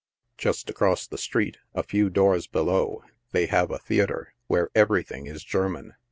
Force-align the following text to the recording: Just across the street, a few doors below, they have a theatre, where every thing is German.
Just 0.35 0.67
across 0.67 1.05
the 1.05 1.19
street, 1.19 1.57
a 1.75 1.83
few 1.83 2.09
doors 2.09 2.47
below, 2.47 3.03
they 3.33 3.45
have 3.45 3.69
a 3.69 3.77
theatre, 3.77 4.33
where 4.47 4.71
every 4.73 5.03
thing 5.03 5.27
is 5.27 5.43
German. 5.43 5.93